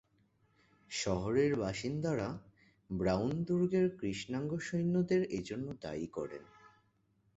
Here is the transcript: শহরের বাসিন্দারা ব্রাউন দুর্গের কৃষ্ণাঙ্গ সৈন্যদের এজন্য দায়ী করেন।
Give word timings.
শহরের 0.91 1.51
বাসিন্দারা 1.55 2.29
ব্রাউন 2.89 3.31
দুর্গের 3.43 3.87
কৃষ্ণাঙ্গ 3.97 4.51
সৈন্যদের 4.59 5.21
এজন্য 5.31 5.67
দায়ী 5.81 6.07
করেন। 6.07 6.43